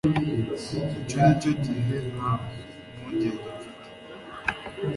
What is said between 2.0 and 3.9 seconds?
nta mpungenge mfite